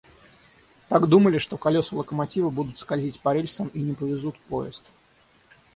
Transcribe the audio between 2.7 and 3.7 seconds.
скользить по рельсам